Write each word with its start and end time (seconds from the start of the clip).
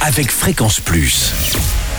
avec 0.00 0.30
Fréquence 0.30 0.80
Plus. 0.80 1.32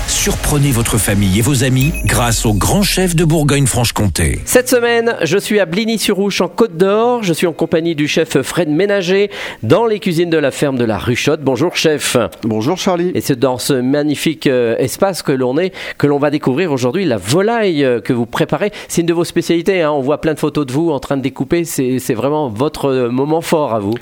Surprenez 0.08 0.72
votre 0.72 0.98
famille 0.98 1.38
et 1.38 1.42
vos 1.42 1.64
amis 1.64 1.94
grâce 2.06 2.46
au 2.46 2.54
grand 2.54 2.82
chef 2.82 3.16
de 3.16 3.24
Bourgogne-Franche-Comté. 3.26 4.40
Cette 4.46 4.68
semaine, 4.68 5.16
je 5.22 5.38
suis 5.38 5.60
à 5.60 5.66
Bligny-sur-Ouche 5.66 6.42
en 6.42 6.48
Côte 6.48 6.78
d'Or. 6.78 7.22
Je 7.24 7.34
suis 7.34 7.46
en 7.46 7.54
compagnie 7.54 7.94
du 7.94 8.08
chef 8.08 8.42
Fred 8.42 8.70
Ménager 8.70 9.30
dans 9.62 9.86
les 9.86 10.00
cuisines 10.00 10.30
de 10.32 10.38
la 10.38 10.50
ferme 10.52 10.78
de 10.78 10.86
la 10.86 10.98
Ruchotte. 10.98 11.42
Bonjour 11.42 11.76
chef. 11.76 12.18
Bonjour 12.44 12.78
Charlie. 12.78 13.12
Et 13.14 13.22
c'est 13.22 13.38
dans 13.38 13.60
ce 13.60 13.74
magnifique 13.74 14.48
euh, 14.48 14.76
espace 14.78 15.22
que 15.22 15.32
l'on 15.32 15.58
est 15.60 15.74
que 15.98 16.08
l'on 16.08 16.18
va 16.18 16.32
découvrir 16.32 16.72
aujourd'hui 16.72 17.06
la 17.06 17.18
volaille 17.18 17.84
euh, 17.84 18.02
que 18.02 18.14
vous 18.14 18.26
préparez. 18.26 18.72
C'est 18.88 19.02
une 19.02 19.08
de 19.08 19.14
vos 19.14 19.26
spécialités. 19.26 19.84
hein. 19.84 19.92
On 19.92 20.02
voit 20.02 20.22
plein 20.22 20.34
de 20.34 20.40
photos 20.40 20.66
de 20.66 20.72
vous 20.72 20.90
en 20.90 21.00
train 21.00 21.18
de 21.18 21.22
découper. 21.22 21.66
C'est 21.66 22.14
vraiment 22.16 22.50
votre 22.50 22.86
euh, 22.86 23.10
moment 23.10 23.42
fort 23.42 23.74
à 23.76 23.80
vous. 23.80 23.94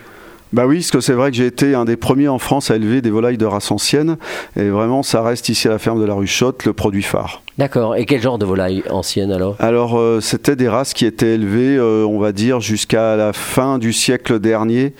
Bah 0.53 0.65
oui, 0.65 0.77
parce 0.77 0.91
que 0.91 0.99
c'est 1.01 1.13
vrai 1.13 1.31
que 1.31 1.37
j'ai 1.37 1.45
été 1.45 1.75
un 1.75 1.85
des 1.85 1.97
premiers 1.97 2.29
en 2.29 2.39
France 2.39 2.71
à 2.71 2.75
élever 2.75 3.01
des 3.01 3.09
volailles 3.09 3.37
de 3.37 3.45
race 3.45 3.69
ancienne. 3.71 4.17
Et 4.55 4.69
vraiment, 4.69 5.03
ça 5.03 5.21
reste 5.21 5.49
ici 5.49 5.67
à 5.67 5.71
la 5.71 5.79
ferme 5.79 5.99
de 5.99 6.05
la 6.05 6.13
Ruchotte 6.13 6.65
le 6.65 6.73
produit 6.73 7.03
phare. 7.03 7.41
D'accord. 7.57 7.95
Et 7.95 8.05
quel 8.05 8.21
genre 8.21 8.37
de 8.37 8.45
volaille 8.45 8.83
ancienne 8.89 9.31
alors? 9.31 9.55
Alors, 9.59 9.97
euh, 9.97 10.21
c'était 10.21 10.55
des 10.55 10.69
races 10.69 10.93
qui 10.93 11.05
étaient 11.05 11.33
élevées, 11.33 11.75
euh, 11.77 12.05
on 12.05 12.19
va 12.19 12.31
dire, 12.31 12.61
jusqu'à 12.61 13.15
la 13.15 13.33
fin 13.33 13.77
du 13.77 13.93
siècle 13.93 14.39
dernier. 14.39 14.93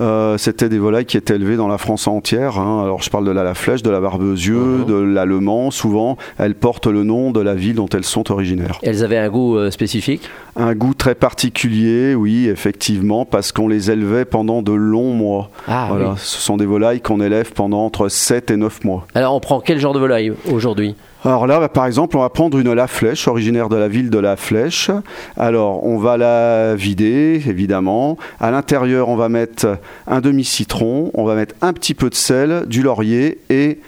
Euh, 0.00 0.38
c'était 0.38 0.68
des 0.68 0.78
volailles 0.78 1.04
qui 1.06 1.16
étaient 1.16 1.34
élevées 1.34 1.56
dans 1.56 1.68
la 1.68 1.78
France 1.78 2.06
entière. 2.06 2.58
hein. 2.58 2.82
Alors, 2.84 3.02
je 3.02 3.10
parle 3.10 3.24
de 3.24 3.30
la, 3.30 3.42
la 3.42 3.54
flèche, 3.54 3.82
de 3.82 3.90
la 3.90 4.00
barbezieux, 4.00 4.56
Mhm. 4.56 4.84
de 4.86 4.94
l'allemand. 4.94 5.70
Souvent, 5.70 6.16
elles 6.38 6.54
portent 6.54 6.86
le 6.86 7.02
nom 7.02 7.30
de 7.32 7.40
la 7.40 7.54
ville 7.54 7.74
dont 7.76 7.88
elles 7.88 8.04
sont 8.04 8.30
originaires. 8.30 8.78
Elles 8.82 9.02
avaient 9.04 9.18
un 9.18 9.28
goût 9.28 9.56
euh, 9.56 9.70
spécifique? 9.70 10.28
Un 10.56 10.74
goût 10.74 10.94
très 10.94 11.14
particulier, 11.14 12.14
oui, 12.14 12.48
effectivement, 12.48 13.24
parce 13.24 13.52
qu'on 13.52 13.68
les 13.68 13.90
élevait 13.90 14.24
pendant 14.24 14.62
de 14.62 14.72
longs 14.72 15.12
mois. 15.14 15.50
Ah 15.68 15.86
voilà, 15.90 16.10
oui. 16.10 16.14
ce 16.18 16.40
sont 16.40 16.56
des 16.56 16.66
volailles 16.66 17.00
qu'on 17.00 17.20
élève 17.20 17.52
pendant 17.52 17.84
entre 17.84 18.08
7 18.08 18.50
et 18.50 18.56
9 18.56 18.84
mois. 18.84 19.06
Alors 19.14 19.34
on 19.34 19.40
prend 19.40 19.60
quel 19.60 19.78
genre 19.78 19.92
de 19.94 20.00
volaille 20.00 20.32
aujourd'hui? 20.52 20.94
Alors 21.24 21.46
là, 21.48 21.58
bah, 21.58 21.68
par 21.68 21.86
exemple, 21.86 22.16
on 22.16 22.20
va 22.20 22.28
prendre 22.28 22.58
une 22.58 22.72
La 22.72 22.86
Flèche, 22.86 23.26
originaire 23.26 23.68
de 23.68 23.74
la 23.76 23.88
ville 23.88 24.08
de 24.08 24.18
La 24.20 24.36
Flèche. 24.36 24.90
Alors, 25.36 25.84
on 25.84 25.98
va 25.98 26.16
la 26.16 26.76
vider, 26.76 27.42
évidemment. 27.48 28.16
À 28.38 28.52
l'intérieur, 28.52 29.08
on 29.08 29.16
va 29.16 29.28
mettre 29.28 29.78
un 30.06 30.20
demi-citron, 30.20 31.10
on 31.14 31.24
va 31.24 31.34
mettre 31.34 31.54
un 31.62 31.72
petit 31.72 31.94
peu 31.94 32.10
de 32.10 32.14
sel, 32.14 32.64
du 32.66 32.82
laurier 32.82 33.38
et 33.50 33.78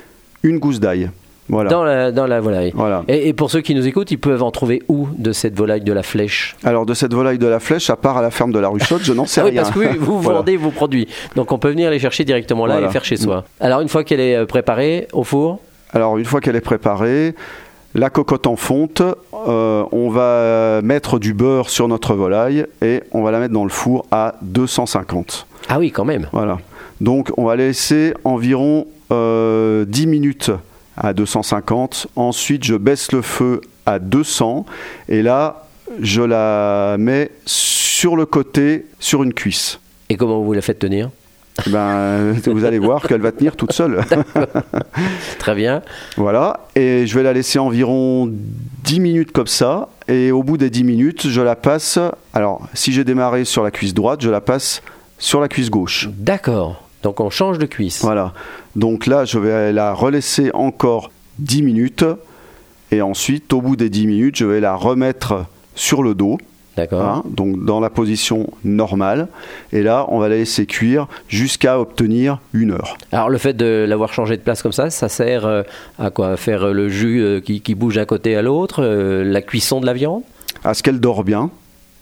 une 0.42 0.58
gousse 0.58 0.80
d'ail. 0.80 1.10
Voilà. 1.48 1.68
dans 1.68 1.82
la, 1.82 2.12
dans 2.12 2.28
la 2.28 2.40
volaille. 2.40 2.70
Voilà. 2.76 3.02
Et, 3.08 3.26
et 3.28 3.32
pour 3.32 3.50
ceux 3.50 3.60
qui 3.60 3.74
nous 3.74 3.84
écoutent, 3.84 4.12
ils 4.12 4.18
peuvent 4.20 4.42
en 4.44 4.52
trouver 4.52 4.82
où 4.86 5.08
de 5.18 5.32
cette 5.32 5.56
volaille 5.58 5.80
de 5.80 5.92
la 5.92 6.04
flèche? 6.04 6.54
Alors, 6.62 6.86
de 6.86 6.94
cette 6.94 7.12
volaille 7.12 7.38
de 7.38 7.46
La 7.48 7.58
Flèche, 7.58 7.90
à 7.90 7.96
part 7.96 8.16
à 8.16 8.22
la 8.22 8.30
ferme 8.30 8.52
de 8.52 8.60
la 8.60 8.68
Ruchotte, 8.68 9.02
je 9.02 9.12
n'en 9.12 9.24
sais 9.26 9.40
Ah 9.40 9.44
oui, 9.46 9.50
rien. 9.50 9.62
parce 9.62 9.74
que 9.74 9.80
oui, 9.80 9.86
vous 9.98 10.20
Voilà. 10.20 10.38
vendez 10.38 10.56
vos 10.56 10.70
produits. 10.70 11.08
Donc 11.34 11.50
on 11.50 11.58
peut 11.58 11.70
venir 11.70 11.90
les 11.90 11.98
chercher 11.98 12.24
directement 12.24 12.66
là 12.66 12.80
et 12.80 12.88
faire 12.90 13.04
chez 13.04 13.16
soi. 13.16 13.44
Alors 13.58 13.80
une 13.80 13.88
fois 13.88 14.04
qu'elle 14.04 14.20
est 14.20 14.36
euh, 14.36 14.46
préparée 14.46 15.08
au 15.12 15.24
four, 15.24 15.58
Alors 15.92 16.18
une 16.18 16.24
fois 16.24 16.40
qu'elle 16.40 16.54
est 16.54 16.60
préparée, 16.60 17.34
la 17.96 18.10
cocotte 18.10 18.46
en 18.46 18.54
fonte, 18.54 19.02
euh, 19.48 19.82
on 19.90 20.08
va 20.08 20.80
mettre 20.82 21.18
du 21.18 21.34
beurre 21.34 21.68
sur 21.68 21.88
notre 21.88 22.14
volaille 22.14 22.64
et 22.80 23.02
on 23.10 23.22
va 23.24 23.32
la 23.32 23.40
mettre 23.40 23.54
dans 23.54 23.64
le 23.64 23.70
four 23.70 24.06
à 24.12 24.36
250. 24.42 25.48
Ah 25.70 25.78
oui 25.78 25.92
quand 25.92 26.04
même. 26.04 26.26
Voilà. 26.32 26.58
Donc 27.00 27.30
on 27.36 27.44
va 27.44 27.54
laisser 27.54 28.12
environ 28.24 28.88
euh, 29.12 29.84
10 29.86 30.06
minutes 30.08 30.50
à 30.96 31.12
250. 31.12 32.08
Ensuite 32.16 32.64
je 32.64 32.74
baisse 32.74 33.12
le 33.12 33.22
feu 33.22 33.60
à 33.86 34.00
200 34.00 34.66
et 35.08 35.22
là 35.22 35.66
je 36.00 36.22
la 36.22 36.96
mets 36.98 37.30
sur 37.46 38.16
le 38.16 38.26
côté 38.26 38.86
sur 38.98 39.22
une 39.22 39.32
cuisse. 39.32 39.78
Et 40.08 40.16
comment 40.16 40.40
vous 40.40 40.52
la 40.52 40.60
faites 40.60 40.80
tenir? 40.80 41.10
Ben, 41.68 42.32
vous 42.46 42.64
allez 42.64 42.78
voir 42.78 43.02
qu'elle 43.06 43.20
va 43.20 43.30
tenir 43.30 43.54
toute 43.54 43.72
seule. 43.72 44.00
Très 45.38 45.54
bien. 45.54 45.82
Voilà, 46.16 46.66
et 46.74 47.06
je 47.06 47.14
vais 47.14 47.22
la 47.22 47.32
laisser 47.32 47.58
environ 47.58 48.30
10 48.84 49.00
minutes 49.00 49.32
comme 49.32 49.46
ça, 49.46 49.88
et 50.08 50.32
au 50.32 50.42
bout 50.42 50.56
des 50.56 50.70
10 50.70 50.84
minutes, 50.84 51.28
je 51.28 51.40
la 51.40 51.56
passe, 51.56 51.98
alors 52.32 52.66
si 52.72 52.92
j'ai 52.92 53.04
démarré 53.04 53.44
sur 53.44 53.62
la 53.62 53.70
cuisse 53.70 53.94
droite, 53.94 54.22
je 54.22 54.30
la 54.30 54.40
passe 54.40 54.80
sur 55.20 55.40
la 55.40 55.46
cuisse 55.46 55.70
gauche. 55.70 56.08
D'accord. 56.18 56.82
Donc 57.04 57.20
on 57.20 57.30
change 57.30 57.58
de 57.58 57.66
cuisse. 57.66 58.02
Voilà, 58.02 58.34
donc 58.74 59.06
là, 59.06 59.24
je 59.24 59.38
vais 59.38 59.72
la 59.72 59.94
relaisser 59.94 60.50
encore 60.52 61.12
10 61.38 61.62
minutes, 61.62 62.04
et 62.90 63.00
ensuite, 63.02 63.52
au 63.52 63.60
bout 63.62 63.76
des 63.76 63.88
10 63.88 64.06
minutes, 64.08 64.36
je 64.36 64.44
vais 64.44 64.60
la 64.60 64.74
remettre 64.74 65.46
sur 65.74 66.02
le 66.02 66.14
dos, 66.14 66.38
D'accord. 66.76 67.02
hein, 67.02 67.22
donc 67.26 67.64
dans 67.64 67.80
la 67.80 67.88
position 67.88 68.48
normale, 68.64 69.28
et 69.72 69.82
là, 69.82 70.04
on 70.08 70.18
va 70.18 70.28
la 70.28 70.36
laisser 70.36 70.66
cuire 70.66 71.06
jusqu'à 71.28 71.78
obtenir 71.80 72.38
une 72.52 72.72
heure. 72.72 72.98
Alors 73.12 73.30
le 73.30 73.38
fait 73.38 73.54
de 73.54 73.86
l'avoir 73.88 74.12
changé 74.12 74.36
de 74.36 74.42
place 74.42 74.62
comme 74.62 74.72
ça, 74.72 74.90
ça 74.90 75.08
sert 75.08 75.46
euh, 75.46 75.62
à 75.98 76.10
quoi? 76.10 76.36
Faire 76.36 76.64
euh, 76.64 76.72
le 76.72 76.88
jus 76.88 77.22
euh, 77.22 77.40
qui, 77.40 77.60
qui 77.62 77.74
bouge 77.74 77.94
d'un 77.94 78.04
côté 78.06 78.36
à 78.36 78.42
l'autre, 78.42 78.82
euh, 78.82 79.24
la 79.24 79.40
cuisson 79.40 79.80
de 79.80 79.86
la 79.86 79.94
viande? 79.94 80.22
À 80.64 80.74
ce 80.74 80.82
qu'elle 80.82 81.00
dort 81.00 81.24
bien. 81.24 81.50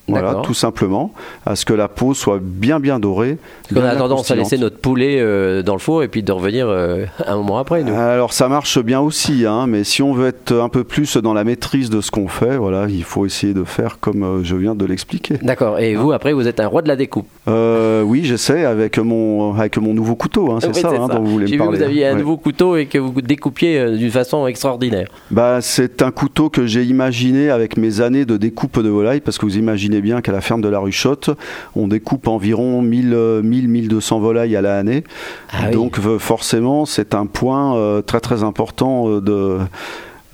Voilà, 0.09 0.37
tout 0.43 0.55
simplement, 0.55 1.13
à 1.45 1.55
ce 1.57 1.65
que 1.65 1.75
la 1.75 1.89
peau 1.89 2.15
soit 2.15 2.39
bien 2.43 2.81
bien 2.81 2.99
dorée. 2.99 3.39
Parce 3.69 3.81
qu'on 3.81 3.87
a 3.89 3.95
tendance 3.97 4.31
à 4.31 4.37
laisser 4.37 4.57
notre 4.59 4.79
poulet 4.79 5.19
euh, 5.21 5.63
dans 5.63 5.75
le 5.75 5.79
four 5.79 6.03
et 6.03 6.09
puis 6.09 6.23
de 6.23 6.33
revenir 6.33 6.67
euh, 6.69 7.05
un 7.27 7.37
moment 7.37 7.59
après. 7.59 7.83
Nous. 7.83 7.93
Alors 7.95 8.33
ça 8.33 8.49
marche 8.49 8.79
bien 8.83 9.01
aussi, 9.01 9.45
hein, 9.47 9.67
mais 9.69 9.85
si 9.85 10.03
on 10.03 10.13
veut 10.15 10.29
être 10.29 10.53
un 10.55 10.69
peu 10.69 10.85
plus 10.85 11.17
dans 11.19 11.35
la 11.35 11.45
maîtrise 11.45 11.91
de 11.91 12.01
ce 12.01 12.11
qu'on 12.11 12.29
fait, 12.29 12.57
voilà, 12.57 12.87
il 12.89 13.05
faut 13.05 13.27
essayer 13.27 13.53
de 13.55 13.65
faire 13.65 13.99
comme 14.01 14.23
euh, 14.23 14.45
je 14.45 14.57
viens 14.57 14.75
de 14.75 14.85
l'expliquer. 14.85 15.37
D'accord. 15.43 15.79
Et 15.79 15.95
vous 15.95 16.13
après, 16.13 16.33
vous 16.33 16.49
êtes 16.49 16.61
un 16.61 16.67
roi 16.67 16.83
de 16.83 16.89
la 16.89 16.97
découpe. 16.97 17.27
Euh, 17.49 18.03
oui, 18.03 18.25
j'essaie 18.25 18.65
avec 18.65 18.99
mon 18.99 19.55
avec 19.55 19.77
mon 19.79 19.93
nouveau 19.95 20.15
couteau, 20.15 20.53
hein, 20.53 20.59
c'est 20.61 20.69
Oui, 20.69 20.81
ça, 20.81 20.89
hein, 20.91 21.09
dont 21.09 21.21
vous 21.21 21.33
voulez 21.33 21.47
J'ai 21.47 21.57
me 21.57 21.59
vu 21.59 21.59
que 21.59 21.65
parler. 21.65 21.79
vous 21.79 21.85
aviez 21.85 22.07
un 22.07 22.13
Ouais. 22.15 22.19
nouveau 22.21 22.37
couteau 22.39 22.77
et 22.77 22.87
que 22.87 22.97
vous 22.99 23.21
découpiez 23.21 23.97
d'une 23.97 24.11
façon 24.11 24.47
extraordinaire. 24.47 25.09
Bah, 25.31 25.59
c'est 25.61 26.01
un 26.03 26.11
couteau 26.11 26.49
que 26.49 26.67
j'ai 26.67 26.83
imaginé 26.85 27.51
avec 27.51 27.77
mes 27.77 28.01
années 28.01 28.25
de 28.25 28.37
découpe 28.39 28.81
de 28.83 28.89
volaille, 28.89 29.21
parce 29.21 29.37
que 29.39 29.45
vous 29.45 29.57
imaginez 29.59 29.98
bien 30.01 30.21
qu'à 30.21 30.33
la 30.33 30.41
ferme 30.41 30.61
de 30.61 30.69
la 30.69 30.79
Ruchotte, 30.79 31.31
on 31.77 31.89
découpe 31.89 32.29
environ 32.29 32.83
1000, 32.83 33.13
euh, 33.15 33.43
1000 33.43 33.69
1200 33.69 34.21
volailles 34.21 34.57
à 34.57 34.63
l'année. 34.63 35.05
Ah. 35.53 35.71
Donc 35.71 35.99
euh, 35.99 36.19
forcément, 36.19 36.87
c'est 36.87 37.15
un 37.15 37.27
point 37.27 37.77
euh, 37.77 38.03
très 38.03 38.21
très 38.21 38.43
important 38.43 39.21
de 39.21 39.59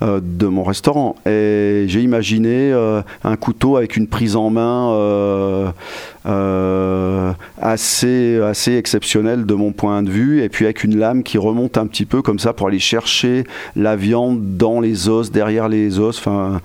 de 0.01 0.47
mon 0.47 0.63
restaurant 0.63 1.15
et 1.25 1.85
j'ai 1.87 2.01
imaginé 2.01 2.71
euh, 2.73 3.01
un 3.23 3.35
couteau 3.37 3.77
avec 3.77 3.95
une 3.95 4.07
prise 4.07 4.35
en 4.35 4.49
main 4.49 4.91
euh, 4.91 5.71
euh, 6.25 7.31
assez 7.61 8.39
assez 8.41 8.75
exceptionnelle 8.75 9.45
de 9.45 9.53
mon 9.53 9.71
point 9.71 10.03
de 10.03 10.09
vue 10.09 10.43
et 10.43 10.49
puis 10.49 10.65
avec 10.65 10.83
une 10.83 10.97
lame 10.97 11.23
qui 11.23 11.37
remonte 11.37 11.77
un 11.77 11.87
petit 11.87 12.05
peu 12.05 12.21
comme 12.21 12.39
ça 12.39 12.51
pour 12.51 12.67
aller 12.67 12.79
chercher 12.79 13.45
la 13.75 13.95
viande 13.95 14.57
dans 14.57 14.81
les 14.81 15.07
os 15.07 15.31
derrière 15.31 15.69
les 15.69 15.97
os 15.97 16.17
enfin 16.19 16.61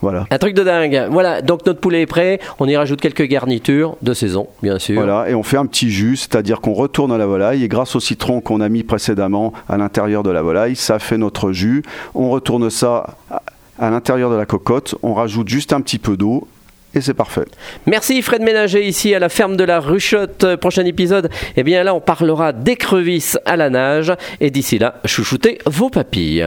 voilà 0.00 0.26
Un 0.30 0.38
truc 0.38 0.54
de 0.54 0.62
dingue. 0.62 1.08
Voilà, 1.10 1.40
donc 1.42 1.64
notre 1.66 1.80
poulet 1.80 2.02
est 2.02 2.06
prêt. 2.06 2.40
On 2.58 2.66
y 2.68 2.76
rajoute 2.76 3.00
quelques 3.00 3.24
garnitures 3.24 3.96
de 4.02 4.12
saison, 4.14 4.48
bien 4.62 4.78
sûr. 4.78 4.96
Voilà, 4.96 5.28
et 5.28 5.34
on 5.34 5.42
fait 5.42 5.56
un 5.56 5.66
petit 5.66 5.90
jus, 5.90 6.16
c'est-à-dire 6.16 6.60
qu'on 6.60 6.74
retourne 6.74 7.16
la 7.16 7.26
volaille, 7.26 7.64
et 7.64 7.68
grâce 7.68 7.96
au 7.96 8.00
citron 8.00 8.40
qu'on 8.40 8.60
a 8.60 8.68
mis 8.68 8.82
précédemment 8.82 9.52
à 9.68 9.76
l'intérieur 9.76 10.22
de 10.22 10.30
la 10.30 10.42
volaille, 10.42 10.76
ça 10.76 10.98
fait 10.98 11.18
notre 11.18 11.52
jus. 11.52 11.82
On 12.14 12.30
retourne 12.30 12.68
ça 12.70 13.16
à- 13.30 13.90
l'intérieur 13.90 14.30
de 14.30 14.36
la 14.36 14.46
cocotte, 14.46 14.94
on 15.02 15.14
rajoute 15.14 15.48
juste 15.48 15.72
un 15.72 15.80
petit 15.80 15.98
peu 15.98 16.16
d'eau, 16.16 16.46
et 16.94 17.00
c'est 17.00 17.14
parfait. 17.14 17.44
Merci 17.86 18.22
Fred 18.22 18.40
Ménager 18.42 18.86
ici 18.86 19.14
à 19.14 19.18
la 19.18 19.28
ferme 19.28 19.56
de 19.56 19.64
la 19.64 19.80
Ruchotte. 19.80 20.54
Prochain 20.56 20.84
épisode, 20.84 21.28
eh 21.56 21.62
bien 21.64 21.82
là 21.82 21.92
on 21.92 22.00
parlera 22.00 22.52
d'écrevisses 22.52 23.36
à 23.46 23.56
la 23.56 23.68
nage. 23.70 24.12
Et 24.40 24.50
d'ici 24.50 24.78
là, 24.78 25.00
chouchoutez 25.04 25.58
vos 25.66 25.90
papilles. 25.90 26.46